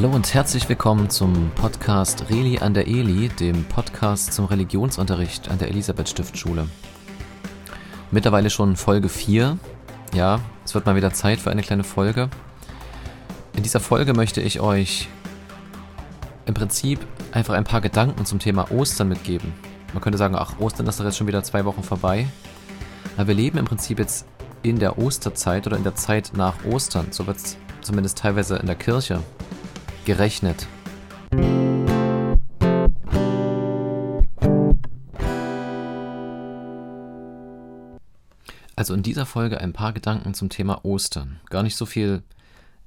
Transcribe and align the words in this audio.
Hallo 0.00 0.10
und 0.10 0.32
herzlich 0.32 0.68
willkommen 0.68 1.10
zum 1.10 1.50
Podcast 1.56 2.30
Reli 2.30 2.60
an 2.60 2.72
der 2.72 2.86
Eli, 2.86 3.30
dem 3.30 3.64
Podcast 3.64 4.32
zum 4.32 4.44
Religionsunterricht 4.44 5.48
an 5.48 5.58
der 5.58 5.70
Elisabeth 5.70 6.08
Stiftschule. 6.08 6.68
Mittlerweile 8.12 8.48
schon 8.48 8.76
Folge 8.76 9.08
4. 9.08 9.58
Ja, 10.14 10.38
es 10.64 10.72
wird 10.72 10.86
mal 10.86 10.94
wieder 10.94 11.12
Zeit 11.12 11.40
für 11.40 11.50
eine 11.50 11.64
kleine 11.64 11.82
Folge. 11.82 12.30
In 13.56 13.64
dieser 13.64 13.80
Folge 13.80 14.14
möchte 14.14 14.40
ich 14.40 14.60
euch 14.60 15.08
im 16.46 16.54
Prinzip 16.54 17.00
einfach 17.32 17.54
ein 17.54 17.64
paar 17.64 17.80
Gedanken 17.80 18.24
zum 18.24 18.38
Thema 18.38 18.70
Ostern 18.70 19.08
mitgeben. 19.08 19.52
Man 19.94 20.00
könnte 20.00 20.16
sagen, 20.16 20.36
ach, 20.36 20.60
Ostern 20.60 20.86
ist 20.86 21.00
doch 21.00 21.06
jetzt 21.06 21.16
schon 21.16 21.26
wieder 21.26 21.42
zwei 21.42 21.64
Wochen 21.64 21.82
vorbei. 21.82 22.28
Aber 23.16 23.26
wir 23.26 23.34
leben 23.34 23.58
im 23.58 23.64
Prinzip 23.64 23.98
jetzt 23.98 24.26
in 24.62 24.78
der 24.78 24.96
Osterzeit 24.96 25.66
oder 25.66 25.76
in 25.76 25.82
der 25.82 25.96
Zeit 25.96 26.34
nach 26.36 26.54
Ostern. 26.64 27.08
So 27.10 27.26
wird 27.26 27.38
es 27.38 27.56
zumindest 27.80 28.18
teilweise 28.18 28.58
in 28.58 28.66
der 28.66 28.76
Kirche 28.76 29.24
gerechnet. 30.08 30.66
Also 38.74 38.94
in 38.94 39.02
dieser 39.02 39.26
Folge 39.26 39.60
ein 39.60 39.74
paar 39.74 39.92
Gedanken 39.92 40.32
zum 40.32 40.48
Thema 40.48 40.82
Ostern. 40.86 41.40
Gar 41.50 41.62
nicht 41.62 41.76
so 41.76 41.84
viel 41.84 42.22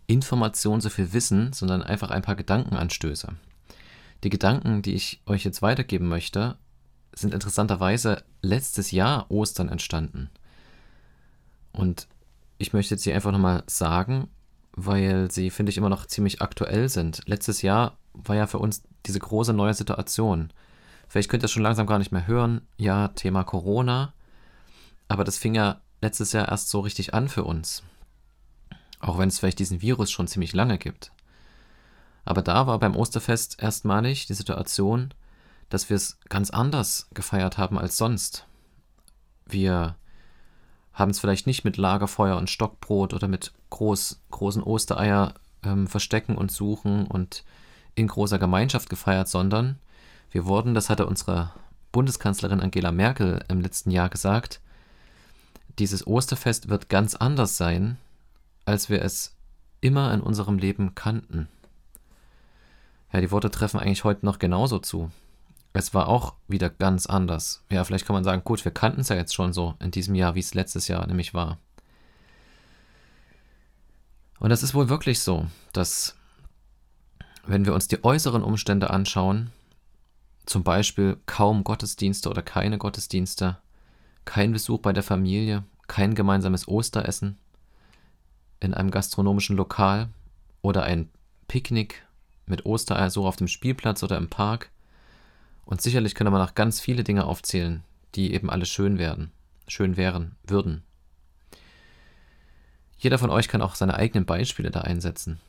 Information, 0.07 0.81
so 0.81 0.89
viel 0.89 1.13
Wissen, 1.13 1.53
sondern 1.53 1.83
einfach 1.83 2.09
ein 2.09 2.23
paar 2.23 2.35
Gedankenanstöße. 2.35 3.27
Die 4.23 4.29
Gedanken, 4.31 4.81
die 4.81 4.95
ich 4.95 5.21
euch 5.27 5.43
jetzt 5.43 5.61
weitergeben 5.61 6.07
möchte, 6.07 6.57
sind 7.13 7.35
interessanterweise 7.35 8.23
letztes 8.41 8.89
Jahr 8.89 9.29
Ostern 9.29 9.69
entstanden. 9.69 10.31
Und 11.71 12.07
ich 12.57 12.73
möchte 12.73 12.95
jetzt 12.95 13.03
hier 13.03 13.13
einfach 13.13 13.31
nochmal 13.31 13.63
sagen, 13.67 14.27
weil 14.73 15.29
sie, 15.31 15.49
finde 15.49 15.71
ich, 15.71 15.77
immer 15.77 15.89
noch 15.89 16.05
ziemlich 16.05 16.41
aktuell 16.41 16.89
sind. 16.89 17.21
Letztes 17.25 17.61
Jahr 17.61 17.97
war 18.13 18.35
ja 18.35 18.47
für 18.47 18.59
uns 18.59 18.83
diese 19.05 19.19
große 19.19 19.53
neue 19.53 19.73
Situation. 19.73 20.51
Vielleicht 21.07 21.29
könnt 21.29 21.41
ihr 21.41 21.45
das 21.45 21.51
schon 21.51 21.63
langsam 21.63 21.87
gar 21.87 21.99
nicht 21.99 22.11
mehr 22.11 22.27
hören. 22.27 22.61
Ja, 22.77 23.09
Thema 23.09 23.43
Corona. 23.43 24.13
Aber 25.07 25.23
das 25.23 25.37
fing 25.37 25.55
ja 25.55 25.81
letztes 26.01 26.31
Jahr 26.31 26.47
erst 26.47 26.69
so 26.69 26.79
richtig 26.79 27.13
an 27.13 27.27
für 27.27 27.43
uns. 27.43 27.83
Auch 28.99 29.17
wenn 29.17 29.29
es 29.29 29.39
vielleicht 29.39 29.59
diesen 29.59 29.81
Virus 29.81 30.11
schon 30.11 30.27
ziemlich 30.27 30.53
lange 30.53 30.77
gibt. 30.77 31.11
Aber 32.23 32.41
da 32.41 32.67
war 32.67 32.79
beim 32.79 32.95
Osterfest 32.95 33.61
erstmalig 33.61 34.27
die 34.27 34.35
Situation, 34.35 35.13
dass 35.69 35.89
wir 35.89 35.97
es 35.97 36.19
ganz 36.29 36.49
anders 36.49 37.07
gefeiert 37.13 37.57
haben 37.57 37.77
als 37.77 37.97
sonst. 37.97 38.45
Wir 39.45 39.95
haben 40.93 41.11
es 41.11 41.19
vielleicht 41.19 41.47
nicht 41.47 41.63
mit 41.63 41.77
Lagerfeuer 41.77 42.37
und 42.37 42.49
Stockbrot 42.49 43.13
oder 43.13 43.27
mit 43.27 43.53
groß, 43.69 44.21
großen 44.31 44.63
Ostereier 44.63 45.33
ähm, 45.63 45.87
verstecken 45.87 46.37
und 46.37 46.51
suchen 46.51 47.07
und 47.07 47.43
in 47.95 48.07
großer 48.07 48.39
Gemeinschaft 48.39 48.89
gefeiert, 48.89 49.27
sondern 49.27 49.77
wir 50.31 50.45
wurden, 50.45 50.73
das 50.73 50.89
hatte 50.89 51.05
unsere 51.05 51.51
Bundeskanzlerin 51.91 52.61
Angela 52.61 52.91
Merkel 52.91 53.43
im 53.47 53.61
letzten 53.61 53.91
Jahr 53.91 54.09
gesagt, 54.09 54.61
dieses 55.79 56.05
Osterfest 56.07 56.69
wird 56.69 56.89
ganz 56.89 57.15
anders 57.15 57.57
sein, 57.57 57.97
als 58.65 58.89
wir 58.89 59.01
es 59.01 59.35
immer 59.81 60.13
in 60.13 60.21
unserem 60.21 60.57
Leben 60.57 60.95
kannten. 60.95 61.47
Ja, 63.11 63.19
die 63.19 63.31
Worte 63.31 63.51
treffen 63.51 63.79
eigentlich 63.79 64.03
heute 64.03 64.25
noch 64.25 64.39
genauso 64.39 64.79
zu 64.79 65.11
es 65.73 65.93
war 65.93 66.07
auch 66.07 66.35
wieder 66.47 66.69
ganz 66.69 67.05
anders. 67.05 67.63
Ja, 67.69 67.83
vielleicht 67.83 68.05
kann 68.05 68.13
man 68.13 68.23
sagen, 68.23 68.43
gut, 68.43 68.65
wir 68.65 68.71
kannten 68.71 69.01
es 69.01 69.09
ja 69.09 69.15
jetzt 69.15 69.33
schon 69.33 69.53
so 69.53 69.75
in 69.79 69.91
diesem 69.91 70.15
Jahr, 70.15 70.35
wie 70.35 70.39
es 70.39 70.53
letztes 70.53 70.87
Jahr 70.87 71.05
nämlich 71.07 71.33
war. 71.33 71.57
Und 74.39 74.49
das 74.49 74.63
ist 74.63 74.73
wohl 74.73 74.89
wirklich 74.89 75.19
so, 75.19 75.45
dass 75.71 76.15
wenn 77.45 77.65
wir 77.65 77.73
uns 77.73 77.87
die 77.87 78.03
äußeren 78.03 78.43
Umstände 78.43 78.89
anschauen, 78.89 79.51
zum 80.45 80.63
Beispiel 80.63 81.17
kaum 81.27 81.63
Gottesdienste 81.63 82.29
oder 82.29 82.41
keine 82.41 82.77
Gottesdienste, 82.77 83.57
kein 84.25 84.51
Besuch 84.51 84.79
bei 84.79 84.93
der 84.93 85.03
Familie, 85.03 85.63
kein 85.87 86.15
gemeinsames 86.15 86.67
Osteressen 86.67 87.37
in 88.59 88.73
einem 88.73 88.91
gastronomischen 88.91 89.55
Lokal 89.55 90.09
oder 90.61 90.83
ein 90.83 91.09
Picknick 91.47 92.05
mit 92.45 92.65
Ostereier 92.65 93.09
so 93.09 93.25
auf 93.27 93.35
dem 93.35 93.47
Spielplatz 93.47 94.03
oder 94.03 94.17
im 94.17 94.29
Park, 94.29 94.70
und 95.65 95.81
sicherlich 95.81 96.15
könnte 96.15 96.31
man 96.31 96.41
auch 96.41 96.55
ganz 96.55 96.79
viele 96.79 97.03
Dinge 97.03 97.25
aufzählen, 97.25 97.83
die 98.15 98.33
eben 98.33 98.49
alle 98.49 98.65
schön 98.65 98.97
werden, 98.97 99.31
schön 99.67 99.97
wären, 99.97 100.35
würden. 100.43 100.83
Jeder 102.97 103.17
von 103.17 103.29
euch 103.29 103.47
kann 103.47 103.61
auch 103.61 103.75
seine 103.75 103.95
eigenen 103.95 104.25
Beispiele 104.25 104.69
da 104.69 104.81
einsetzen. 104.81 105.39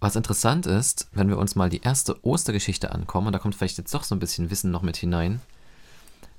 Was 0.00 0.16
interessant 0.16 0.66
ist, 0.66 1.08
wenn 1.12 1.28
wir 1.28 1.38
uns 1.38 1.54
mal 1.54 1.68
die 1.68 1.82
erste 1.82 2.24
Ostergeschichte 2.24 2.90
ankommen, 2.90 3.32
da 3.32 3.38
kommt 3.38 3.54
vielleicht 3.54 3.78
jetzt 3.78 3.94
doch 3.94 4.02
so 4.02 4.16
ein 4.16 4.18
bisschen 4.18 4.50
Wissen 4.50 4.72
noch 4.72 4.82
mit 4.82 4.96
hinein, 4.96 5.40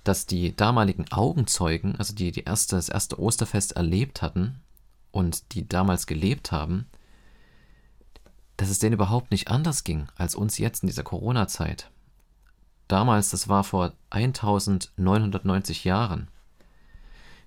dass 0.03 0.25
die 0.25 0.53
damaligen 0.53 1.09
Augenzeugen, 1.11 1.95
also 1.95 2.13
die, 2.13 2.31
die 2.31 2.43
erste, 2.43 2.75
das 2.75 2.89
erste 2.89 3.19
Osterfest 3.19 3.73
erlebt 3.73 4.21
hatten 4.21 4.59
und 5.11 5.53
die 5.53 5.65
damals 5.65 6.07
gelebt 6.07 6.51
haben, 6.51 6.87
dass 8.63 8.69
es 8.69 8.79
denen 8.79 8.93
überhaupt 8.93 9.29
nicht 9.29 9.49
anders 9.49 9.83
ging 9.83 10.07
als 10.15 10.35
uns 10.35 10.57
jetzt 10.57 10.83
in 10.83 10.87
dieser 10.87 11.03
Corona-Zeit. 11.03 11.91
Damals, 12.87 13.29
das 13.29 13.49
war 13.49 13.65
vor 13.65 13.91
1990 14.09 15.83
Jahren. 15.83 16.29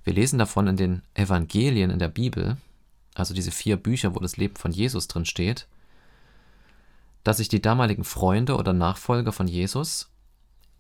Wir 0.05 0.13
lesen 0.13 0.39
davon 0.39 0.67
in 0.67 0.77
den 0.77 1.03
Evangelien 1.15 1.89
in 1.89 1.99
der 1.99 2.09
Bibel, 2.09 2.59
also 3.15 3.33
diese 3.33 3.51
vier 3.51 3.79
Bücher, 3.79 4.15
wo 4.15 4.19
das 4.19 4.37
Leben 4.37 4.57
von 4.57 4.73
Jesus 4.73 5.09
drin 5.09 5.25
steht, 5.25 5.67
dass 7.25 7.39
sich 7.39 7.49
die 7.49 7.63
damaligen 7.63 8.05
Freunde 8.05 8.55
oder 8.55 8.75
Nachfolger 8.75 9.33
von 9.33 9.49
Jesus 9.49 10.11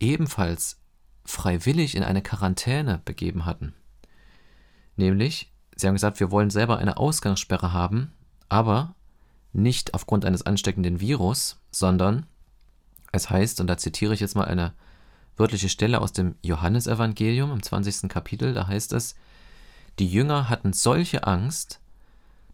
ebenfalls 0.00 0.78
freiwillig 1.24 1.94
in 1.94 2.02
eine 2.02 2.20
Quarantäne 2.20 3.00
begeben 3.06 3.46
hatten. 3.46 3.72
Nämlich, 4.96 5.50
sie 5.76 5.86
haben 5.86 5.94
gesagt, 5.94 6.20
wir 6.20 6.30
wollen 6.30 6.50
selber 6.50 6.76
eine 6.76 6.98
Ausgangssperre 6.98 7.72
haben, 7.72 8.12
aber 8.50 8.95
nicht 9.52 9.94
aufgrund 9.94 10.24
eines 10.24 10.42
ansteckenden 10.42 11.00
Virus, 11.00 11.60
sondern 11.70 12.26
es 13.12 13.30
heißt, 13.30 13.60
und 13.60 13.66
da 13.66 13.76
zitiere 13.76 14.14
ich 14.14 14.20
jetzt 14.20 14.36
mal 14.36 14.44
eine 14.44 14.74
wörtliche 15.36 15.68
Stelle 15.68 16.00
aus 16.00 16.12
dem 16.12 16.34
Johannesevangelium 16.42 17.52
im 17.52 17.62
20. 17.62 18.08
Kapitel, 18.08 18.54
da 18.54 18.66
heißt 18.66 18.92
es, 18.92 19.14
die 19.98 20.08
Jünger 20.08 20.48
hatten 20.48 20.72
solche 20.72 21.26
Angst, 21.26 21.80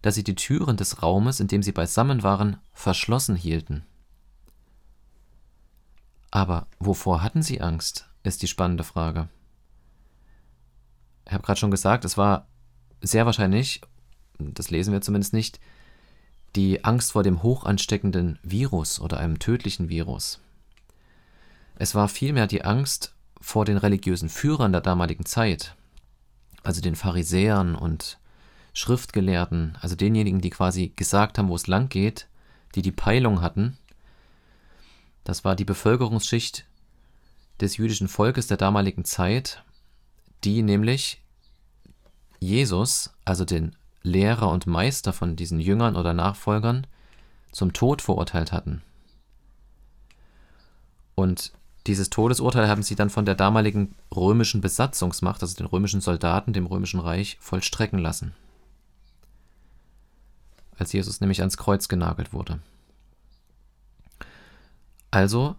dass 0.01 0.15
sie 0.15 0.25
die 0.25 0.35
Türen 0.35 0.77
des 0.77 1.03
Raumes, 1.03 1.41
in 1.41 1.49
dem 1.49 1.63
sie 1.63 1.73
beisammen 1.73 2.23
waren, 2.23 2.59
verschlossen 2.73 3.37
hielten. 3.37 3.85
Aber 6.31 6.67
wovor 6.79 7.23
hatten 7.23 7.43
sie 7.43 7.61
Angst, 7.61 8.09
ist 8.23 8.43
die 8.43 8.49
spannende 8.49 8.85
Frage. 8.85 9.29
Ich 11.27 11.33
habe 11.33 11.45
gerade 11.45 11.61
schon 11.61 11.71
gesagt, 11.71 12.05
es 12.05 12.17
war 12.17 12.49
sehr 13.01 13.27
wahrscheinlich, 13.27 13.81
das 14.39 14.71
lesen 14.71 14.93
wir 14.93 15.01
zumindest 15.03 15.35
nicht, 15.35 15.61
die 16.57 16.85
Angst 16.85 17.13
vor 17.13 17.23
dem 17.23 17.43
hochansteckenden 17.43 18.39
Virus 18.43 19.01
oder 19.01 19.19
einem 19.19 19.39
tödlichen 19.39 19.89
Virus. 19.89 20.41
Es 21.77 21.95
war 21.95 22.09
vielmehr 22.09 22.47
die 22.47 22.65
Angst 22.65 23.15
vor 23.41 23.65
den 23.65 23.77
religiösen 23.77 24.29
Führern 24.29 24.73
der 24.73 24.83
damaligen 24.83 25.25
Zeit, 25.25 25.75
also 26.63 26.81
den 26.81 26.95
Pharisäern 26.95 27.75
und 27.75 28.19
Schriftgelehrten, 28.75 29.77
also 29.81 29.97
denjenigen, 29.97 30.41
die 30.41 30.51
quasi 30.51 30.93
gesagt 30.95 31.39
haben, 31.39 31.49
wo 31.49 31.57
es 31.57 31.67
lang 31.67 31.89
geht, 31.89 32.29
die 32.75 32.83
die 32.83 32.93
Peilung 32.93 33.41
hatten. 33.41 33.77
Das 35.25 35.45
war 35.45 35.57
die 35.57 35.65
Bevölkerungsschicht 35.65 36.67
des 37.61 37.77
jüdischen 37.77 38.09
Volkes 38.09 38.47
der 38.47 38.57
damaligen 38.57 39.05
Zeit, 39.05 39.63
die 40.45 40.63
nämlich 40.63 41.23
Jesus, 42.41 43.11
also 43.25 43.45
den 43.45 43.77
Lehrer 44.03 44.51
und 44.51 44.67
Meister 44.67 45.13
von 45.13 45.37
diesen 45.37 45.61
Jüngern 45.61 45.97
oder 45.97 46.13
Nachfolgern 46.13 46.87
zum 47.53 47.73
Tod 47.73 48.03
verurteilt 48.03 48.53
hatten. 48.53 48.83
Und 51.15 51.53
dieses 51.87 52.11
Todesurteil 52.11 52.69
haben 52.69 52.83
sie 52.83 52.95
dann 52.95 53.11
von 53.11 53.25
der 53.27 53.35
damaligen 53.35 53.95
römischen 54.15 54.61
Besatzungsmacht, 54.61 55.43
also 55.43 55.55
den 55.57 55.67
römischen 55.67 56.01
Soldaten, 56.01 56.53
dem 56.53 56.67
römischen 56.67 57.01
Reich, 57.01 57.37
vollstrecken 57.41 57.99
lassen. 57.99 58.35
Als 60.79 60.93
Jesus 60.93 61.21
nämlich 61.21 61.41
ans 61.41 61.57
Kreuz 61.57 61.89
genagelt 61.89 62.33
wurde. 62.33 62.61
Also, 65.11 65.57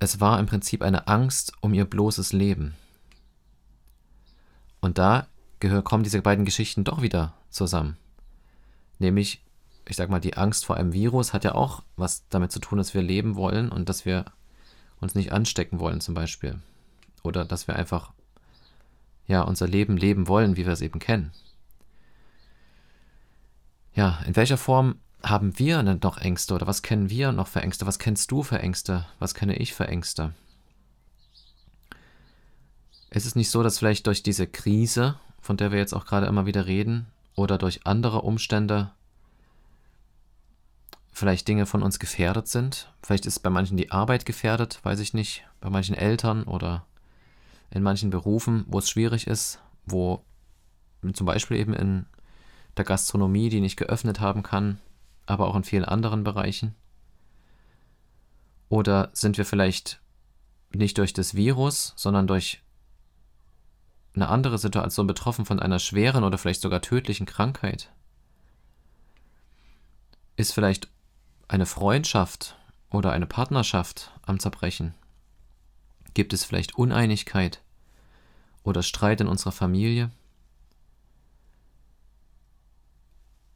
es 0.00 0.20
war 0.20 0.40
im 0.40 0.46
Prinzip 0.46 0.82
eine 0.82 1.06
Angst 1.06 1.52
um 1.60 1.72
ihr 1.74 1.84
bloßes 1.84 2.32
Leben. 2.32 2.74
Und 4.80 4.98
da 4.98 5.26
kommen 5.84 6.02
diese 6.02 6.22
beiden 6.22 6.44
Geschichten 6.44 6.84
doch 6.84 7.02
wieder 7.02 7.34
zusammen. 7.50 7.96
Nämlich, 8.98 9.42
ich 9.86 9.96
sag 9.96 10.10
mal, 10.10 10.20
die 10.20 10.36
Angst 10.36 10.64
vor 10.64 10.76
einem 10.76 10.92
Virus 10.92 11.32
hat 11.32 11.44
ja 11.44 11.54
auch 11.54 11.82
was 11.96 12.28
damit 12.28 12.52
zu 12.52 12.58
tun, 12.58 12.78
dass 12.78 12.94
wir 12.94 13.02
leben 13.02 13.36
wollen 13.36 13.70
und 13.70 13.88
dass 13.88 14.04
wir 14.04 14.24
uns 15.00 15.14
nicht 15.14 15.32
anstecken 15.32 15.78
wollen, 15.78 16.00
zum 16.00 16.14
Beispiel. 16.14 16.58
Oder 17.22 17.44
dass 17.44 17.68
wir 17.68 17.76
einfach, 17.76 18.12
ja, 19.26 19.42
unser 19.42 19.68
Leben 19.68 19.96
leben 19.96 20.28
wollen, 20.28 20.56
wie 20.56 20.66
wir 20.66 20.72
es 20.72 20.80
eben 20.80 20.98
kennen. 20.98 21.32
Ja, 23.94 24.20
in 24.26 24.36
welcher 24.36 24.58
Form 24.58 24.96
haben 25.22 25.58
wir 25.58 25.82
denn 25.82 25.98
noch 26.02 26.18
Ängste 26.18 26.54
oder 26.54 26.66
was 26.66 26.82
kennen 26.82 27.10
wir 27.10 27.32
noch 27.32 27.48
für 27.48 27.60
Ängste? 27.60 27.86
Was 27.86 27.98
kennst 27.98 28.30
du 28.30 28.42
für 28.42 28.60
Ängste? 28.60 29.06
Was 29.18 29.34
kenne 29.34 29.56
ich 29.56 29.74
für 29.74 29.88
Ängste? 29.88 30.34
Ist 33.10 33.26
es 33.26 33.34
nicht 33.34 33.50
so, 33.50 33.62
dass 33.62 33.78
vielleicht 33.78 34.06
durch 34.06 34.22
diese 34.22 34.46
Krise, 34.46 35.18
von 35.40 35.56
der 35.56 35.72
wir 35.72 35.78
jetzt 35.78 35.94
auch 35.94 36.06
gerade 36.06 36.26
immer 36.26 36.46
wieder 36.46 36.66
reden, 36.66 37.06
oder 37.38 37.56
durch 37.56 37.86
andere 37.86 38.22
Umstände 38.22 38.90
vielleicht 41.12 41.48
Dinge 41.48 41.66
von 41.66 41.82
uns 41.82 41.98
gefährdet 41.98 42.48
sind? 42.48 42.92
Vielleicht 43.02 43.26
ist 43.26 43.40
bei 43.40 43.50
manchen 43.50 43.76
die 43.76 43.90
Arbeit 43.90 44.26
gefährdet, 44.26 44.80
weiß 44.82 45.00
ich 45.00 45.14
nicht, 45.14 45.44
bei 45.60 45.70
manchen 45.70 45.94
Eltern 45.94 46.44
oder 46.44 46.84
in 47.70 47.82
manchen 47.82 48.10
Berufen, 48.10 48.64
wo 48.68 48.78
es 48.78 48.90
schwierig 48.90 49.26
ist, 49.26 49.60
wo 49.86 50.24
zum 51.12 51.26
Beispiel 51.26 51.58
eben 51.58 51.74
in 51.74 52.06
der 52.76 52.84
Gastronomie, 52.84 53.48
die 53.48 53.60
nicht 53.60 53.76
geöffnet 53.76 54.20
haben 54.20 54.42
kann, 54.42 54.80
aber 55.26 55.48
auch 55.48 55.56
in 55.56 55.64
vielen 55.64 55.84
anderen 55.84 56.24
Bereichen. 56.24 56.74
Oder 58.68 59.10
sind 59.12 59.38
wir 59.38 59.44
vielleicht 59.44 60.00
nicht 60.72 60.98
durch 60.98 61.12
das 61.12 61.34
Virus, 61.34 61.94
sondern 61.96 62.26
durch 62.26 62.62
eine 64.18 64.30
andere 64.30 64.58
Situation 64.58 65.06
betroffen 65.06 65.44
von 65.44 65.60
einer 65.60 65.78
schweren 65.78 66.24
oder 66.24 66.38
vielleicht 66.38 66.60
sogar 66.60 66.82
tödlichen 66.82 67.26
Krankheit? 67.26 67.90
Ist 70.36 70.52
vielleicht 70.52 70.88
eine 71.48 71.66
Freundschaft 71.66 72.56
oder 72.90 73.12
eine 73.12 73.26
Partnerschaft 73.26 74.12
am 74.22 74.40
Zerbrechen? 74.40 74.94
Gibt 76.14 76.32
es 76.32 76.44
vielleicht 76.44 76.76
Uneinigkeit 76.76 77.62
oder 78.62 78.82
Streit 78.82 79.20
in 79.20 79.28
unserer 79.28 79.52
Familie? 79.52 80.10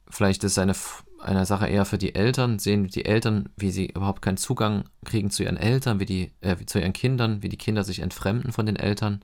Vielleicht 0.07 0.43
ist 0.43 0.59
eine, 0.59 0.75
eine 1.19 1.45
Sache 1.45 1.67
eher 1.67 1.85
für 1.85 1.97
die 1.97 2.15
Eltern, 2.15 2.59
sehen 2.59 2.87
die 2.87 3.05
Eltern, 3.05 3.49
wie 3.57 3.71
sie 3.71 3.87
überhaupt 3.87 4.21
keinen 4.21 4.37
Zugang 4.37 4.85
kriegen 5.03 5.31
zu 5.31 5.43
ihren 5.43 5.57
Eltern, 5.57 5.99
wie 5.99 6.05
die, 6.05 6.31
äh, 6.41 6.55
zu 6.65 6.79
ihren 6.79 6.93
Kindern, 6.93 7.41
wie 7.41 7.49
die 7.49 7.57
Kinder 7.57 7.83
sich 7.83 7.99
entfremden 7.99 8.51
von 8.51 8.65
den 8.65 8.75
Eltern. 8.75 9.23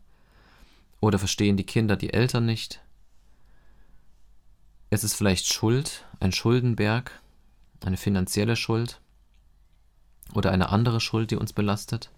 Oder 1.02 1.20
verstehen 1.20 1.58
die 1.58 1.66
Kinder 1.66 1.96
die 1.96 2.14
Eltern 2.14 2.46
nicht? 2.46 2.82
Ist 4.90 5.04
es 5.04 5.14
vielleicht 5.14 5.48
Schuld, 5.48 6.06
ein 6.20 6.32
Schuldenberg, 6.32 7.22
eine 7.86 7.98
finanzielle 7.98 8.56
Schuld 8.56 9.00
oder 10.34 10.52
eine 10.52 10.70
andere 10.70 11.00
Schuld, 11.00 11.32
die 11.32 11.36
uns 11.36 11.54
belastet? 11.54 12.12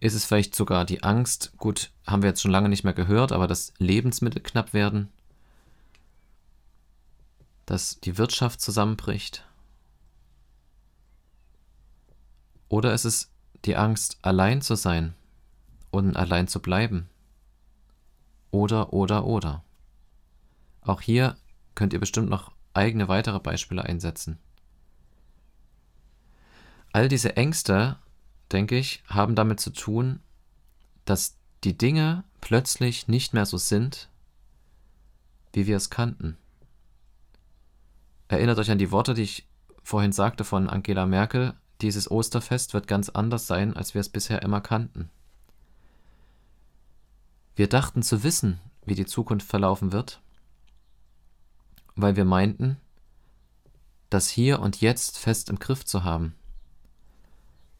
Ist 0.00 0.14
es 0.14 0.24
vielleicht 0.24 0.54
sogar 0.54 0.84
die 0.84 1.02
Angst, 1.02 1.52
gut, 1.56 1.90
haben 2.06 2.22
wir 2.22 2.30
jetzt 2.30 2.40
schon 2.40 2.50
lange 2.50 2.68
nicht 2.68 2.84
mehr 2.84 2.94
gehört, 2.94 3.32
aber 3.32 3.46
dass 3.46 3.72
Lebensmittel 3.78 4.42
knapp 4.42 4.72
werden, 4.72 5.08
dass 7.66 8.00
die 8.00 8.18
Wirtschaft 8.18 8.60
zusammenbricht? 8.60 9.46
Oder 12.68 12.94
ist 12.94 13.04
es 13.04 13.30
die 13.64 13.76
Angst, 13.76 14.18
allein 14.22 14.62
zu 14.62 14.74
sein 14.74 15.14
und 15.90 16.16
allein 16.16 16.48
zu 16.48 16.60
bleiben? 16.60 17.08
Oder, 18.50 18.92
oder, 18.92 19.24
oder. 19.24 19.64
Auch 20.82 21.00
hier 21.00 21.36
könnt 21.74 21.92
ihr 21.92 22.00
bestimmt 22.00 22.28
noch 22.28 22.52
eigene 22.74 23.08
weitere 23.08 23.40
Beispiele 23.40 23.84
einsetzen. 23.84 24.38
All 26.92 27.08
diese 27.08 27.36
Ängste, 27.36 27.98
denke 28.50 28.76
ich, 28.76 29.02
haben 29.06 29.34
damit 29.34 29.60
zu 29.60 29.70
tun, 29.70 30.20
dass 31.04 31.36
die 31.62 31.76
Dinge 31.76 32.24
plötzlich 32.40 33.06
nicht 33.06 33.34
mehr 33.34 33.46
so 33.46 33.58
sind, 33.58 34.08
wie 35.52 35.66
wir 35.66 35.76
es 35.76 35.90
kannten. 35.90 36.36
Erinnert 38.28 38.58
euch 38.58 38.70
an 38.70 38.78
die 38.78 38.90
Worte, 38.90 39.14
die 39.14 39.22
ich 39.22 39.48
vorhin 39.82 40.12
sagte 40.12 40.44
von 40.44 40.68
Angela 40.68 41.06
Merkel, 41.06 41.54
dieses 41.80 42.10
Osterfest 42.10 42.74
wird 42.74 42.86
ganz 42.86 43.08
anders 43.08 43.46
sein, 43.46 43.76
als 43.76 43.94
wir 43.94 44.00
es 44.00 44.08
bisher 44.08 44.42
immer 44.42 44.60
kannten. 44.60 45.10
Wir 47.60 47.68
dachten 47.68 48.02
zu 48.02 48.22
wissen, 48.22 48.58
wie 48.86 48.94
die 48.94 49.04
Zukunft 49.04 49.46
verlaufen 49.46 49.92
wird, 49.92 50.22
weil 51.94 52.16
wir 52.16 52.24
meinten, 52.24 52.78
das 54.08 54.30
hier 54.30 54.60
und 54.60 54.80
jetzt 54.80 55.18
fest 55.18 55.50
im 55.50 55.58
Griff 55.58 55.84
zu 55.84 56.02
haben. 56.02 56.34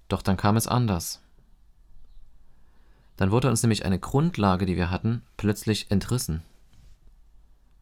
Doch 0.08 0.20
dann 0.20 0.36
kam 0.36 0.58
es 0.58 0.66
anders. 0.66 1.22
Dann 3.16 3.30
wurde 3.30 3.48
uns 3.48 3.62
nämlich 3.62 3.86
eine 3.86 3.98
Grundlage, 3.98 4.66
die 4.66 4.76
wir 4.76 4.90
hatten, 4.90 5.22
plötzlich 5.38 5.90
entrissen. 5.90 6.42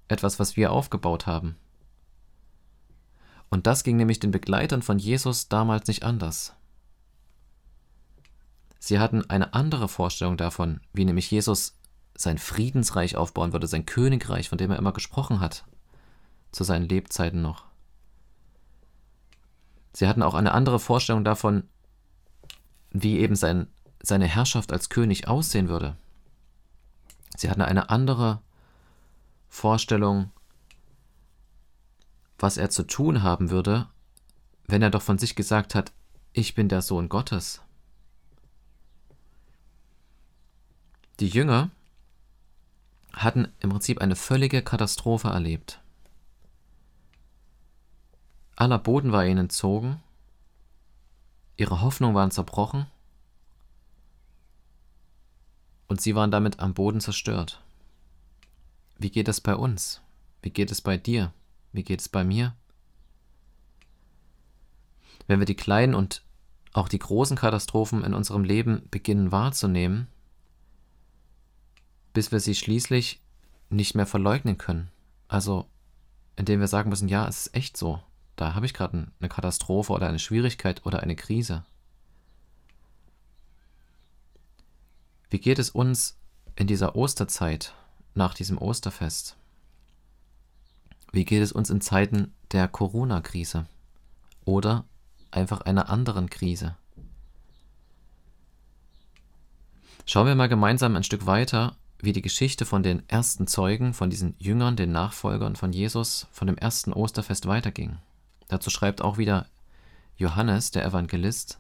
Etwas, 0.07 0.39
was 0.39 0.57
wir 0.57 0.71
aufgebaut 0.71 1.27
haben. 1.27 1.57
Und 3.51 3.67
das 3.67 3.83
ging 3.83 3.97
nämlich 3.97 4.21
den 4.21 4.31
Begleitern 4.31 4.83
von 4.83 5.01
Jesus 5.01 5.49
damals 5.49 5.89
nicht 5.89 6.05
anders. 6.05 6.55
Sie 8.79 9.01
hatten 9.01 9.29
eine 9.29 9.53
andere 9.53 9.89
Vorstellung 9.89 10.37
davon, 10.37 10.81
wie 10.93 11.05
nämlich 11.05 11.29
Jesus 11.29 11.78
sein 12.19 12.37
Friedensreich 12.37 13.17
aufbauen 13.17 13.53
würde, 13.53 13.69
sein 13.69 13.87
Königreich, 13.87 14.49
von 14.49 14.59
dem 14.59 14.73
er 14.73 14.77
immer 14.77 14.93
gesprochen 14.93 15.39
hat, 15.39 15.65
zu 16.51 16.65
seinen 16.65 16.89
Lebzeiten 16.89 17.41
noch. 17.41 17.65
Sie 19.93 20.09
hatten 20.09 20.25
auch 20.25 20.35
eine 20.35 20.53
andere 20.53 20.81
Vorstellung 20.81 21.25
davon, 21.25 21.63
wie 22.91 23.19
eben 23.19 23.37
sein, 23.37 23.69
seine 24.03 24.27
Herrschaft 24.27 24.73
als 24.73 24.89
König 24.89 25.29
aussehen 25.29 25.69
würde. 25.69 25.97
Sie 27.37 27.49
hatten 27.49 27.63
eine 27.63 27.89
andere 27.89 28.43
Vorstellung, 29.49 30.33
was 32.37 32.57
er 32.57 32.69
zu 32.69 32.83
tun 32.83 33.23
haben 33.23 33.51
würde, 33.51 33.87
wenn 34.67 34.83
er 34.83 34.91
doch 34.91 35.03
von 35.03 35.19
sich 35.19 35.37
gesagt 35.37 35.77
hat, 35.77 35.93
ich 36.33 36.57
bin 36.57 36.69
der 36.69 36.83
Sohn 36.83 37.09
Gottes. 37.09 37.63
Die 41.21 41.29
Jünger 41.29 41.71
hatten 43.13 43.49
im 43.61 43.71
Prinzip 43.71 44.01
eine 44.01 44.17
völlige 44.17 44.63
Katastrophe 44.63 45.29
erlebt. 45.29 45.81
Aller 48.57 48.79
Boden 48.79 49.13
war 49.13 49.25
ihnen 49.25 49.39
entzogen, 49.39 50.03
ihre 51.57 51.81
Hoffnungen 51.81 52.15
waren 52.15 52.31
zerbrochen 52.31 52.87
und 55.87 56.01
sie 56.01 56.15
waren 56.15 56.31
damit 56.31 56.61
am 56.61 56.75
Boden 56.75 57.01
zerstört. 57.01 57.63
Wie 58.99 59.11
geht 59.11 59.29
es 59.29 59.41
bei 59.41 59.55
uns? 59.55 60.01
Wie 60.43 60.51
geht 60.51 60.71
es 60.71 60.81
bei 60.81 60.97
dir? 60.97 61.33
Wie 61.73 61.85
geht 61.85 62.01
es 62.01 62.09
bei 62.09 62.25
mir? 62.25 62.55
Wenn 65.29 65.39
wir 65.39 65.47
die 65.47 65.55
kleinen 65.55 65.95
und 65.95 66.23
auch 66.73 66.89
die 66.89 66.99
großen 66.99 67.37
Katastrophen 67.37 68.03
in 68.03 68.15
unserem 68.15 68.45
Leben 68.45 68.83
beginnen 68.91 69.31
wahrzunehmen, 69.31 70.09
bis 72.13 72.33
wir 72.33 72.41
sie 72.41 72.55
schließlich 72.55 73.21
nicht 73.71 73.95
mehr 73.95 74.07
verleugnen 74.07 74.59
können. 74.59 74.91
Also, 75.29 75.67
indem 76.37 76.61
wir 76.61 76.69
sagen 76.69 76.91
müssen, 76.91 77.09
ja, 77.09 77.27
es 77.29 77.47
ist 77.47 77.55
echt 77.55 77.77
so. 77.77 78.01
Da 78.37 78.55
habe 78.55 78.67
ich 78.67 78.75
gerade 78.75 79.09
eine 79.19 79.29
Katastrophe 79.29 79.93
oder 79.93 80.09
eine 80.09 80.19
Schwierigkeit 80.19 80.87
oder 80.87 81.01
eine 81.01 81.17
Krise. 81.17 81.65
Wie 85.31 85.41
geht 85.41 85.59
es 85.59 85.71
uns 85.71 86.17
in 86.57 86.67
dieser 86.67 86.97
Osterzeit 86.97 87.75
nach 88.15 88.35
diesem 88.35 88.59
Osterfest? 88.59 89.37
Wie 91.13 91.25
geht 91.25 91.43
es 91.43 91.53
uns 91.53 91.71
in 91.71 91.81
Zeiten 91.81 92.33
der 92.53 92.69
Corona-Krise 92.69 93.67
oder 94.45 94.85
einfach 95.31 95.63
einer 95.63 95.91
anderen 95.91 96.31
Krise? 96.31 96.77
Schauen 100.07 100.27
wir 100.27 100.35
mal 100.35 100.49
gemeinsam 100.49 100.97
ein 100.97 101.05
Stück 101.05 101.27
weiter 101.27 101.77
wie 102.01 102.13
die 102.13 102.23
Geschichte 102.23 102.65
von 102.65 102.83
den 102.83 103.09
ersten 103.09 103.47
Zeugen, 103.47 103.93
von 103.93 104.11
diesen 104.11 104.35
Jüngern, 104.39 104.77
den 104.77 104.93
Nachfolgern 104.93 105.57
von 105.57 105.73
Jesus, 105.73 106.29
von 106.31 106.47
dem 106.47 106.57
ersten 106.57 106.93
Osterfest 106.93 107.47
weiterging. 107.47 107.99
Dazu 108.49 108.71
schreibt 108.71 109.03
auch 109.03 109.19
wieder 109.19 109.47
Johannes, 110.17 110.71
der 110.71 110.85
Evangelist, 110.85 111.59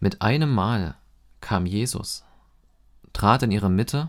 mit 0.00 0.20
einem 0.20 0.52
Mal 0.52 0.96
kam 1.40 1.66
Jesus, 1.66 2.24
trat 3.12 3.42
in 3.44 3.52
ihre 3.52 3.70
Mitte 3.70 4.08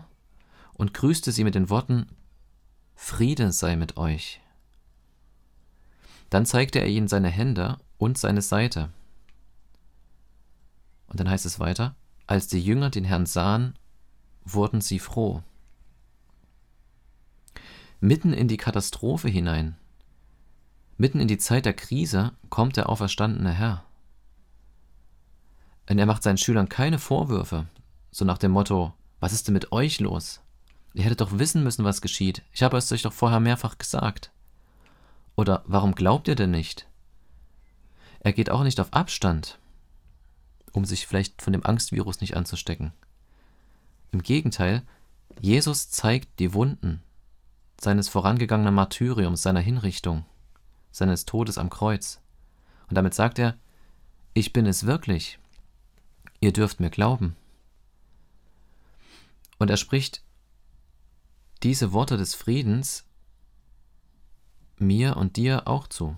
und 0.72 0.94
grüßte 0.94 1.30
sie 1.30 1.44
mit 1.44 1.54
den 1.54 1.70
Worten 1.70 2.06
Friede 2.96 3.52
sei 3.52 3.76
mit 3.76 3.96
euch. 3.96 4.40
Dann 6.30 6.46
zeigte 6.46 6.80
er 6.80 6.88
ihnen 6.88 7.06
seine 7.06 7.28
Hände 7.28 7.78
und 7.98 8.18
seine 8.18 8.42
Seite. 8.42 8.90
Und 11.06 11.20
dann 11.20 11.30
heißt 11.30 11.46
es 11.46 11.60
weiter, 11.60 11.94
als 12.26 12.48
die 12.48 12.60
Jünger 12.60 12.90
den 12.90 13.04
Herrn 13.04 13.26
sahen, 13.26 13.78
wurden 14.44 14.80
sie 14.80 14.98
froh. 14.98 15.42
Mitten 18.00 18.32
in 18.32 18.48
die 18.48 18.56
Katastrophe 18.56 19.28
hinein, 19.28 19.76
mitten 20.96 21.20
in 21.20 21.28
die 21.28 21.38
Zeit 21.38 21.64
der 21.64 21.72
Krise 21.72 22.32
kommt 22.50 22.76
der 22.76 22.88
auferstandene 22.88 23.52
Herr. 23.52 23.84
Und 25.88 25.98
er 25.98 26.06
macht 26.06 26.22
seinen 26.22 26.38
Schülern 26.38 26.68
keine 26.68 26.98
Vorwürfe, 26.98 27.66
so 28.10 28.24
nach 28.24 28.38
dem 28.38 28.52
Motto, 28.52 28.92
was 29.20 29.32
ist 29.32 29.48
denn 29.48 29.54
mit 29.54 29.72
euch 29.72 30.00
los? 30.00 30.40
Ihr 30.94 31.04
hättet 31.04 31.20
doch 31.20 31.38
wissen 31.38 31.64
müssen, 31.64 31.84
was 31.84 32.00
geschieht. 32.00 32.42
Ich 32.52 32.62
habe 32.62 32.76
es 32.76 32.90
euch 32.92 33.02
doch 33.02 33.12
vorher 33.12 33.40
mehrfach 33.40 33.78
gesagt. 33.78 34.30
Oder 35.36 35.64
warum 35.66 35.94
glaubt 35.94 36.28
ihr 36.28 36.36
denn 36.36 36.52
nicht? 36.52 36.86
Er 38.20 38.32
geht 38.32 38.48
auch 38.48 38.62
nicht 38.62 38.78
auf 38.80 38.92
Abstand, 38.92 39.58
um 40.72 40.84
sich 40.84 41.06
vielleicht 41.06 41.42
von 41.42 41.52
dem 41.52 41.66
Angstvirus 41.66 42.20
nicht 42.20 42.36
anzustecken. 42.36 42.92
Im 44.14 44.22
Gegenteil, 44.22 44.84
Jesus 45.40 45.90
zeigt 45.90 46.38
die 46.38 46.54
Wunden 46.54 47.02
seines 47.80 48.08
vorangegangenen 48.08 48.72
Martyriums, 48.72 49.42
seiner 49.42 49.58
Hinrichtung, 49.58 50.24
seines 50.92 51.24
Todes 51.24 51.58
am 51.58 51.68
Kreuz. 51.68 52.20
Und 52.88 52.94
damit 52.94 53.12
sagt 53.12 53.40
er, 53.40 53.58
ich 54.32 54.52
bin 54.52 54.66
es 54.66 54.86
wirklich. 54.86 55.40
Ihr 56.38 56.52
dürft 56.52 56.78
mir 56.78 56.90
glauben. 56.90 57.34
Und 59.58 59.68
er 59.68 59.76
spricht 59.76 60.22
diese 61.64 61.92
Worte 61.92 62.16
des 62.16 62.36
Friedens 62.36 63.04
mir 64.78 65.16
und 65.16 65.34
dir 65.36 65.66
auch 65.66 65.88
zu. 65.88 66.16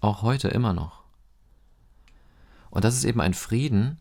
Auch 0.00 0.22
heute 0.22 0.48
immer 0.48 0.72
noch. 0.72 1.04
Und 2.70 2.82
das 2.82 2.96
ist 2.96 3.04
eben 3.04 3.20
ein 3.20 3.34
Frieden, 3.34 4.00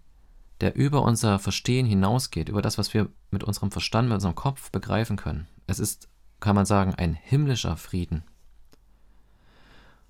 der 0.61 0.75
über 0.75 1.01
unser 1.01 1.39
Verstehen 1.39 1.87
hinausgeht, 1.87 2.47
über 2.47 2.61
das, 2.61 2.77
was 2.77 2.93
wir 2.93 3.09
mit 3.31 3.43
unserem 3.43 3.71
Verstand, 3.71 4.07
mit 4.07 4.15
unserem 4.15 4.35
Kopf 4.35 4.71
begreifen 4.71 5.17
können. 5.17 5.47
Es 5.67 5.79
ist, 5.79 6.07
kann 6.39 6.55
man 6.55 6.65
sagen, 6.65 6.93
ein 6.95 7.15
himmlischer 7.15 7.77
Frieden. 7.77 8.23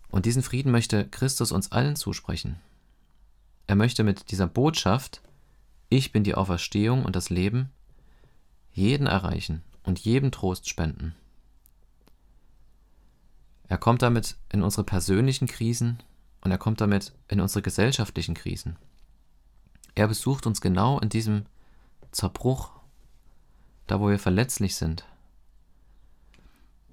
Und 0.10 0.25
diesen 0.25 0.43
Frieden 0.43 0.72
möchte 0.72 1.08
Christus 1.08 1.53
uns 1.53 1.72
allen 1.72 1.96
zusprechen. 1.96 2.60
Er 3.67 3.75
möchte 3.75 4.03
mit 4.03 4.31
dieser 4.31 4.48
Botschaft, 4.48 5.22
ich 5.88 6.12
bin 6.12 6.25
die 6.25 6.36
Auferstehung 6.36 7.05
und 7.05 7.15
das 7.15 7.29
Leben, 7.29 7.70
jeden 8.74 9.08
erreichen 9.08 9.63
und 9.84 10.00
jedem 10.00 10.31
Trost 10.31 10.67
spenden. 10.67 11.15
Er 13.70 13.77
kommt 13.77 14.01
damit 14.01 14.36
in 14.51 14.63
unsere 14.63 14.84
persönlichen 14.84 15.48
Krisen 15.48 16.03
und 16.41 16.51
er 16.51 16.58
kommt 16.58 16.81
damit 16.81 17.13
in 17.29 17.39
unsere 17.39 17.62
gesellschaftlichen 17.62 18.36
Krisen. 18.36 18.75
Er 19.95 20.07
besucht 20.07 20.45
uns 20.48 20.62
genau 20.62 21.00
in 21.00 21.10
diesem 21.10 21.45
Zerbruch, 22.12 22.71
da 23.88 24.00
wo 24.00 24.10
wir 24.10 24.19
verletzlich 24.19 24.75
sind, 24.75 25.05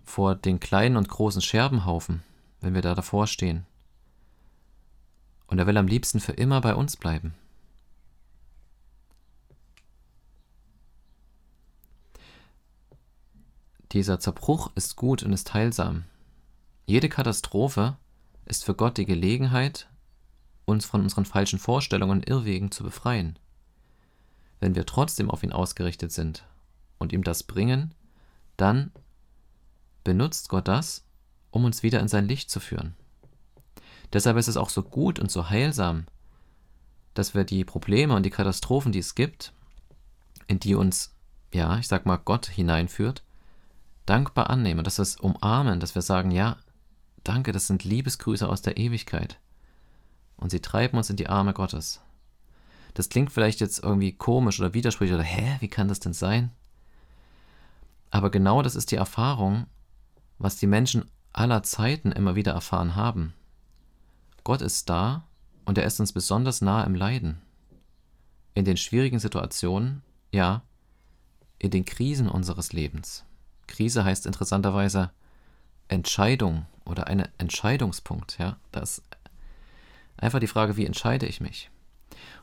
vor 0.05 0.35
den 0.35 0.59
kleinen 0.59 0.97
und 0.97 1.09
großen 1.09 1.43
Scherbenhaufen, 1.43 2.23
wenn 2.61 2.75
wir 2.75 2.83
da 2.83 2.95
davor 2.95 3.27
stehen. 3.27 3.67
Und 5.47 5.59
er 5.59 5.67
will 5.67 5.77
am 5.77 5.87
liebsten 5.87 6.21
für 6.21 6.33
immer 6.33 6.61
bei 6.61 6.75
uns 6.75 6.97
bleiben. 6.97 7.35
Dieser 13.93 14.21
Zerbruch 14.21 14.71
ist 14.75 14.97
gut 14.97 15.23
und 15.23 15.33
ist 15.33 15.55
heilsam. 15.55 16.05
Jede 16.85 17.09
Katastrophe 17.09 17.97
ist 18.45 18.65
für 18.65 18.75
Gott 18.75 18.99
die 18.99 19.07
Gelegenheit, 19.07 19.89
uns 20.69 20.85
von 20.85 21.01
unseren 21.03 21.25
falschen 21.25 21.59
Vorstellungen 21.59 22.19
und 22.19 22.29
Irrwegen 22.29 22.71
zu 22.71 22.85
befreien. 22.85 23.39
Wenn 24.61 24.75
wir 24.75 24.87
trotzdem 24.87 25.31
auf 25.31 25.43
ihn 25.43 25.53
ausgerichtet 25.53 26.13
sind 26.13 26.45
und 26.99 27.13
ihm 27.13 27.25
das 27.25 27.43
bringen, 27.43 27.95
dann 28.57 28.93
benutzt 30.05 30.49
Gott 30.49 30.69
das, 30.69 31.05
um 31.51 31.65
uns 31.65 31.83
wieder 31.83 32.01
in 32.01 32.09
sein 32.09 32.29
Licht 32.29 32.51
zu 32.51 32.61
führen. 32.61 32.95
Deshalb 34.13 34.37
ist 34.37 34.49
es 34.49 34.57
auch 34.57 34.71
so 34.71 34.83
gut 34.83 35.19
und 35.19 35.31
so 35.31 35.49
heilsam, 35.51 36.07
dass 37.15 37.35
wir 37.35 37.45
die 37.45 37.65
Probleme 37.65 38.15
und 38.15 38.25
die 38.25 38.31
Katastrophen, 38.31 38.93
die 38.93 39.01
es 39.01 39.15
gibt, 39.15 39.53
in 40.47 40.61
die 40.61 40.75
uns, 40.75 41.15
ja, 41.53 41.79
ich 41.79 41.89
sag 41.89 42.07
mal, 42.07 42.17
Gott 42.17 42.47
hineinführt, 42.47 43.23
dankbar 44.07 44.51
annehmen, 44.51 44.85
dass 44.85 44.99
wir 44.99 45.03
es 45.03 45.17
umarmen, 45.17 45.81
dass 45.81 45.95
wir 45.95 46.03
sagen, 46.03 46.31
ja, 46.31 46.57
danke, 47.25 47.53
das 47.53 47.67
sind 47.67 47.85
Liebesgrüße 47.85 48.49
aus 48.49 48.63
der 48.63 48.77
Ewigkeit. 48.77 49.39
Und 50.39 50.51
sie 50.51 50.61
treiben 50.61 50.97
uns 50.97 51.11
in 51.11 51.17
die 51.17 51.29
Arme 51.29 51.53
Gottes. 51.53 52.01
Das 52.95 53.09
klingt 53.09 53.33
vielleicht 53.33 53.61
jetzt 53.61 53.83
irgendwie 53.83 54.13
komisch 54.13 54.59
oder 54.59 54.75
widersprüchlich 54.75 55.15
oder 55.15 55.25
hä, 55.25 55.57
wie 55.61 55.69
kann 55.69 55.89
das 55.89 56.01
denn 56.01 56.15
sein? 56.15 56.51
Aber 58.11 58.31
genau 58.31 58.63
das 58.63 58.75
ist 58.75 58.91
die 58.91 58.97
Erfahrung, 58.97 59.67
was 60.39 60.57
die 60.57 60.67
Menschen 60.67 61.05
aller 61.33 61.63
Zeiten 61.63 62.13
immer 62.13 62.35
wieder 62.35 62.53
erfahren 62.53 62.97
haben. 62.97 63.35
Gott 64.45 64.63
ist 64.63 64.89
da 64.89 65.25
und 65.65 65.79
er 65.79 65.85
ist 65.85 66.01
uns 66.01 66.13
besonders 66.13 66.63
nah 66.63 66.83
im 66.85 66.95
Leiden. 66.95 67.39
In 68.55 68.65
den 68.65 68.77
schwierigen 68.77 69.19
Situationen, 69.19 70.03
ja, 70.33 70.63
in 71.59 71.71
den 71.71 71.85
Krisen 71.85 72.29
unseres 72.29 72.73
Lebens. 72.73 73.25
Krise 73.67 74.05
heißt 74.05 74.27
interessanterweise 74.27 75.11
Entscheidung 75.89 76.67
oder 76.85 77.07
ein 77.07 77.29
Entscheidungspunkt. 77.39 78.39
Ja, 78.39 78.57
das 78.73 78.99
ist 78.99 79.08
einfach 80.19 80.41
die 80.41 80.47
Frage, 80.47 80.77
wie 80.77 80.87
entscheide 80.87 81.27
ich 81.27 81.41
mich? 81.41 81.71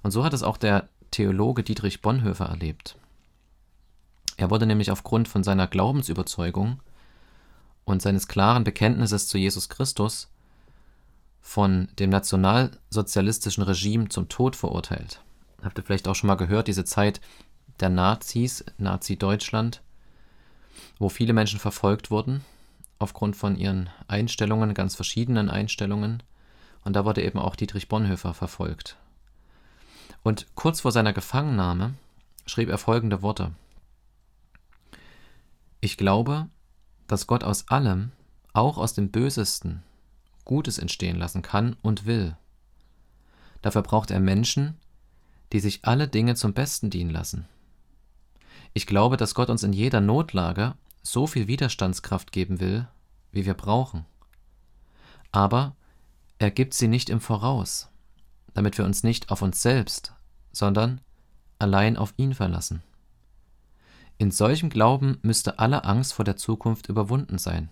Und 0.04 0.12
so 0.12 0.24
hat 0.24 0.34
es 0.34 0.44
auch 0.44 0.58
der 0.58 0.90
Theologe 1.12 1.64
Dietrich 1.64 2.02
Bonhoeffer 2.02 2.46
erlebt. 2.46 2.98
Er 4.38 4.50
wurde 4.50 4.66
nämlich 4.66 4.92
aufgrund 4.92 5.28
von 5.28 5.44
seiner 5.44 5.68
Glaubensüberzeugung 5.68 6.82
und 7.86 8.02
seines 8.02 8.28
klaren 8.28 8.64
Bekenntnisses 8.64 9.28
zu 9.28 9.38
Jesus 9.38 9.70
Christus 9.70 10.30
von 11.42 11.88
dem 12.00 12.10
nationalsozialistischen 12.10 13.64
Regime 13.64 14.10
zum 14.10 14.28
Tod 14.28 14.56
verurteilt. 14.56 15.22
Habt 15.64 15.78
ihr 15.78 15.84
vielleicht 15.84 16.08
auch 16.08 16.16
schon 16.16 16.28
mal 16.28 16.36
gehört, 16.36 16.68
diese 16.68 16.86
Zeit 16.86 17.22
der 17.80 17.90
Nazis, 17.90 18.66
Nazi-Deutschland, 18.78 19.82
wo 20.98 21.10
viele 21.10 21.34
Menschen 21.34 21.60
verfolgt 21.60 22.12
wurden, 22.12 22.44
aufgrund 23.00 23.36
von 23.36 23.56
ihren 23.56 23.90
Einstellungen, 24.08 24.74
ganz 24.74 24.96
verschiedenen 24.96 25.50
Einstellungen. 25.50 26.24
Und 26.86 26.94
da 26.94 27.04
wurde 27.04 27.24
eben 27.24 27.40
auch 27.40 27.58
Dietrich 27.58 27.90
Bonhoeffer 27.90 28.34
verfolgt. 28.34 28.96
Und 30.24 30.48
kurz 30.56 30.82
vor 30.82 30.92
seiner 30.92 31.14
Gefangennahme 31.14 31.96
schrieb 32.46 32.70
er 32.70 32.78
folgende 32.78 33.22
Worte. 33.22 33.52
Ich 35.82 35.98
glaube, 35.98 36.48
dass 37.08 37.28
Gott 37.28 37.44
aus 37.44 37.68
allem, 37.68 38.12
auch 38.54 38.78
aus 38.78 38.94
dem 38.94 39.12
Bösesten, 39.12 39.84
Gutes 40.46 40.78
entstehen 40.78 41.18
lassen 41.18 41.42
kann 41.42 41.76
und 41.82 42.06
will. 42.06 42.38
Dafür 43.62 43.82
braucht 43.82 44.12
er 44.12 44.20
Menschen, 44.20 44.78
die 45.52 45.60
sich 45.60 45.86
alle 45.86 46.08
Dinge 46.08 46.36
zum 46.36 46.54
Besten 46.54 46.90
dienen 46.90 47.10
lassen. 47.10 47.48
Ich 48.74 48.86
glaube, 48.86 49.18
dass 49.18 49.36
Gott 49.36 49.50
uns 49.50 49.64
in 49.64 49.74
jeder 49.74 50.02
Notlage 50.02 50.76
so 51.02 51.28
viel 51.28 51.48
Widerstandskraft 51.48 52.32
geben 52.32 52.60
will, 52.60 52.88
wie 53.32 53.46
wir 53.46 53.54
brauchen. 53.54 54.06
Aber 55.32 55.76
er 56.40 56.52
gibt 56.52 56.74
sie 56.74 56.88
nicht 56.88 57.10
im 57.10 57.22
Voraus, 57.22 57.90
damit 58.54 58.78
wir 58.78 58.86
uns 58.86 59.04
nicht 59.04 59.32
auf 59.32 59.42
uns 59.42 59.62
selbst, 59.62 60.14
sondern 60.52 61.02
allein 61.60 61.98
auf 61.98 62.14
ihn 62.18 62.34
verlassen. 62.34 62.84
In 64.18 64.32
solchem 64.32 64.70
Glauben 64.70 65.18
müsste 65.22 65.60
alle 65.60 65.84
Angst 65.84 66.14
vor 66.14 66.26
der 66.26 66.38
Zukunft 66.38 66.88
überwunden 66.88 67.38
sein. 67.38 67.70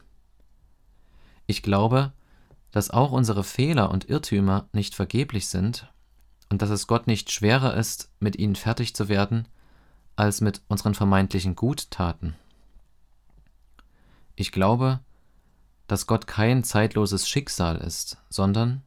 Ich 1.46 1.62
glaube, 1.62 2.13
dass 2.72 2.89
auch 2.89 3.12
unsere 3.12 3.43
Fehler 3.43 3.91
und 3.91 4.10
Irrtümer 4.10 4.67
nicht 4.74 4.96
vergeblich 4.96 5.48
sind 5.48 5.91
und 6.50 6.62
dass 6.62 6.70
es 6.70 6.88
Gott 6.88 7.08
nicht 7.08 7.32
schwerer 7.32 7.75
ist, 7.75 8.10
mit 8.20 8.38
ihnen 8.38 8.55
fertig 8.55 8.96
zu 8.96 9.10
werden, 9.10 9.48
als 10.15 10.41
mit 10.41 10.62
unseren 10.67 10.96
vermeintlichen 10.96 11.55
Guttaten. 11.55 12.36
Ich 14.36 14.51
glaube, 14.51 15.00
dass 15.88 16.08
Gott 16.08 16.28
kein 16.28 16.63
zeitloses 16.63 17.28
Schicksal 17.28 17.78
ist, 17.78 18.18
sondern 18.30 18.84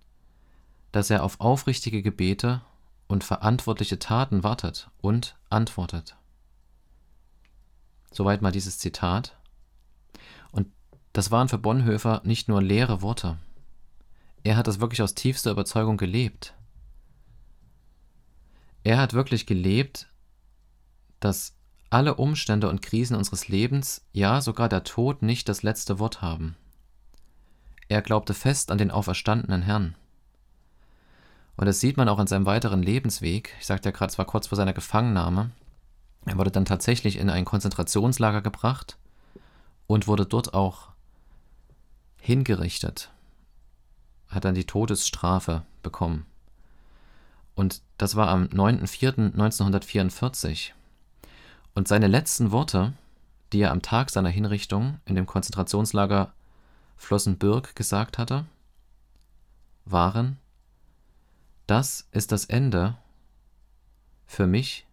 dass 0.93 1.11
er 1.11 1.23
auf 1.23 1.41
aufrichtige 1.41 2.03
Gebete 2.03 2.63
und 3.07 3.25
verantwortliche 3.25 3.99
Taten 3.99 4.43
wartet 4.43 4.91
und 5.01 5.37
antwortet. 5.51 6.17
Soweit 8.11 8.41
mal 8.41 8.53
dieses 8.53 8.79
Zitat. 8.79 9.37
Und 10.53 10.69
das 11.13 11.31
waren 11.31 11.49
für 11.49 11.59
Bonhoeffer 11.59 12.23
nicht 12.25 12.49
nur 12.49 12.63
leere 12.63 13.03
Worte. 13.03 13.39
Er 14.43 14.57
hat 14.57 14.67
das 14.67 14.81
wirklich 14.81 15.03
aus 15.03 15.15
tiefster 15.15 15.51
Überzeugung 15.51 15.97
gelebt. 15.97 16.55
Er 18.85 18.99
hat 18.99 19.13
wirklich 19.13 19.47
gelebt, 19.47 20.09
dass 21.21 21.57
alle 21.91 22.15
Umstände 22.15 22.69
und 22.69 22.83
Krisen 22.83 23.17
unseres 23.17 23.49
Lebens, 23.49 24.07
ja 24.13 24.41
sogar 24.41 24.69
der 24.69 24.85
Tod, 24.85 25.23
nicht 25.23 25.49
das 25.49 25.63
letzte 25.63 25.99
Wort 25.99 26.23
haben. 26.23 26.57
Er 27.89 28.03
glaubte 28.03 28.35
fest 28.35 28.71
an 28.71 28.79
den 28.79 28.91
auferstandenen 28.91 29.63
Herrn. 29.63 29.95
Und 31.57 31.67
das 31.67 31.81
sieht 31.81 31.97
man 31.97 32.09
auch 32.09 32.19
in 32.19 32.27
seinem 32.27 32.47
weiteren 32.47 32.83
Lebensweg. 32.83 33.55
Ich 33.61 33.67
sagte 33.67 33.89
ja 33.89 33.93
gerade, 33.93 34.11
es 34.11 34.19
war 34.19 34.27
kurz 34.27 34.49
vor 34.49 34.57
seiner 34.57 34.75
Gefangennahme. 34.75 35.51
Er 36.27 36.39
wurde 36.39 36.51
dann 36.51 36.65
tatsächlich 36.65 37.19
in 37.19 37.31
ein 37.31 37.45
Konzentrationslager 37.45 38.43
gebracht 38.43 38.99
und 39.87 40.09
wurde 40.09 40.27
dort 40.27 40.55
auch 40.55 40.89
hingerichtet. 42.21 43.11
Hat 44.29 44.45
dann 44.45 44.57
die 44.57 44.65
Todesstrafe 44.65 45.63
bekommen. 45.83 46.27
Und 47.55 47.81
das 47.97 48.17
war 48.17 48.29
am 48.29 48.47
9.4.1944. 48.47 50.73
Und 51.75 51.89
seine 51.89 52.09
letzten 52.09 52.51
Worte, 52.51 52.93
die 53.53 53.61
er 53.61 53.71
am 53.71 53.83
Tag 53.83 54.11
seiner 54.11 54.29
Hinrichtung 54.29 54.99
in 55.05 55.15
dem 55.15 55.27
Konzentrationslager 55.27 56.33
Flossenbürg 56.97 57.77
gesagt 57.77 58.19
hatte, 58.19 58.47
waren, 59.85 60.39
das 61.67 62.09
ist 62.13 62.33
das 62.33 62.45
Ende 62.45 62.97
für 64.27 64.47
mich 64.47 64.87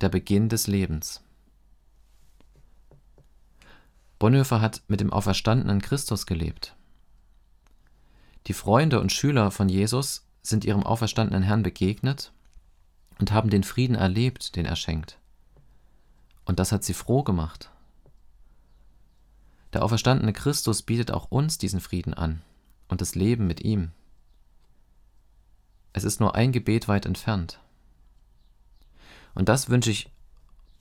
der 0.00 0.08
Beginn 0.08 0.48
des 0.48 0.66
Lebens. 0.66 1.22
Bonhoeffer 4.18 4.60
hat 4.60 4.82
mit 4.86 5.00
dem 5.00 5.12
auferstandenen 5.12 5.82
Christus 5.82 6.26
gelebt. 6.26 6.76
Die 8.46 8.52
Freunde 8.52 9.00
und 9.00 9.10
Schüler 9.10 9.50
von 9.50 9.68
Jesus 9.68 10.28
sind 10.42 10.64
ihrem 10.64 10.84
auferstandenen 10.84 11.42
Herrn 11.42 11.64
begegnet 11.64 12.32
und 13.18 13.32
haben 13.32 13.50
den 13.50 13.64
Frieden 13.64 13.96
erlebt, 13.96 14.54
den 14.54 14.64
er 14.64 14.76
schenkt. 14.76 15.18
Und 16.44 16.60
das 16.60 16.70
hat 16.70 16.84
sie 16.84 16.94
froh 16.94 17.24
gemacht. 17.24 17.71
Der 19.72 19.82
auferstandene 19.82 20.32
Christus 20.32 20.82
bietet 20.82 21.10
auch 21.10 21.30
uns 21.30 21.58
diesen 21.58 21.80
Frieden 21.80 22.14
an 22.14 22.42
und 22.88 23.00
das 23.00 23.14
Leben 23.14 23.46
mit 23.46 23.62
ihm. 23.62 23.92
Es 25.92 26.04
ist 26.04 26.20
nur 26.20 26.34
ein 26.34 26.52
Gebet 26.52 26.88
weit 26.88 27.06
entfernt. 27.06 27.60
Und 29.34 29.48
das 29.48 29.70
wünsche 29.70 29.90
ich 29.90 30.10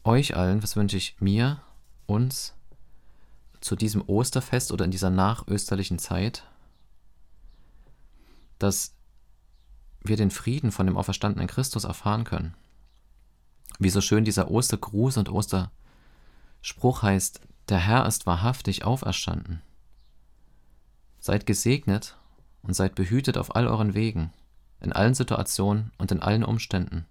euch 0.03 0.35
allen, 0.35 0.59
das 0.59 0.75
wünsche 0.75 0.97
ich 0.97 1.15
mir, 1.19 1.61
uns, 2.05 2.53
zu 3.61 3.75
diesem 3.75 4.01
Osterfest 4.07 4.71
oder 4.71 4.85
in 4.85 4.91
dieser 4.91 5.09
nachösterlichen 5.09 5.99
Zeit, 5.99 6.43
dass 8.59 8.95
wir 10.03 10.17
den 10.17 10.31
Frieden 10.31 10.71
von 10.71 10.87
dem 10.87 10.97
auferstandenen 10.97 11.47
Christus 11.47 11.83
erfahren 11.83 12.23
können. 12.23 12.55
Wie 13.79 13.89
so 13.89 14.01
schön 14.01 14.25
dieser 14.25 14.49
Ostergruß 14.49 15.17
und 15.17 15.29
Osterspruch 15.29 17.03
heißt, 17.03 17.41
der 17.71 17.79
Herr 17.79 18.05
ist 18.05 18.25
wahrhaftig 18.25 18.83
auferstanden. 18.83 19.61
Seid 21.19 21.45
gesegnet 21.45 22.17
und 22.63 22.73
seid 22.73 22.95
behütet 22.95 23.37
auf 23.37 23.55
all 23.55 23.65
euren 23.65 23.93
Wegen, 23.93 24.33
in 24.81 24.91
allen 24.91 25.13
Situationen 25.13 25.91
und 25.97 26.11
in 26.11 26.21
allen 26.21 26.43
Umständen. 26.43 27.05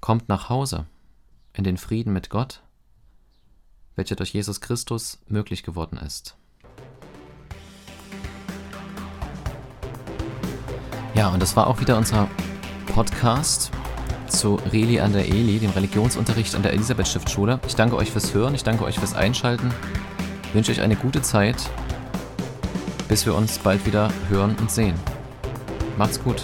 Kommt 0.00 0.28
nach 0.28 0.48
Hause 0.48 0.86
in 1.52 1.62
den 1.62 1.76
Frieden 1.76 2.12
mit 2.12 2.28
Gott, 2.28 2.62
welcher 3.94 4.16
durch 4.16 4.32
Jesus 4.32 4.60
Christus 4.60 5.20
möglich 5.28 5.62
geworden 5.62 5.98
ist. 5.98 6.36
Ja, 11.14 11.28
und 11.28 11.40
das 11.40 11.54
war 11.54 11.68
auch 11.68 11.80
wieder 11.80 11.96
unser 11.96 12.28
Podcast 12.86 13.70
zu 14.28 14.58
Reli 14.72 15.00
an 15.00 15.12
der 15.12 15.26
Eli, 15.26 15.58
dem 15.58 15.70
Religionsunterricht 15.70 16.54
an 16.54 16.62
der 16.62 16.72
Elisabeth 16.72 17.08
Stiftschule. 17.08 17.60
Ich 17.66 17.74
danke 17.74 17.96
euch 17.96 18.10
fürs 18.10 18.34
Hören, 18.34 18.54
ich 18.54 18.64
danke 18.64 18.84
euch 18.84 18.98
fürs 18.98 19.14
Einschalten, 19.14 19.72
ich 20.44 20.54
wünsche 20.54 20.72
euch 20.72 20.80
eine 20.80 20.96
gute 20.96 21.22
Zeit, 21.22 21.56
bis 23.08 23.26
wir 23.26 23.34
uns 23.34 23.58
bald 23.58 23.86
wieder 23.86 24.10
hören 24.28 24.56
und 24.60 24.70
sehen. 24.70 24.94
Macht's 25.96 26.22
gut. 26.22 26.42